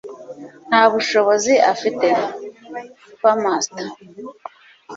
[0.67, 2.07] Nta bushobozi afite
[3.11, 3.87] (Spamster)